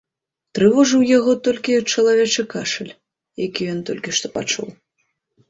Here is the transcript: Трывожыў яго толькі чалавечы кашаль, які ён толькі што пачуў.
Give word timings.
Трывожыў 0.59 1.03
яго 1.17 1.35
толькі 1.47 1.77
чалавечы 1.93 2.41
кашаль, 2.55 2.91
які 3.45 3.61
ён 3.75 3.79
толькі 3.93 4.09
што 4.19 4.27
пачуў. 4.41 4.67